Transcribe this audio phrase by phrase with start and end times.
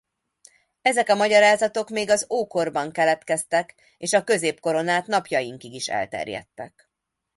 [0.81, 6.89] Ezek a magyarázatok még az ókorban keletkeztek és a középkoron át napjainkig is elterjedtek.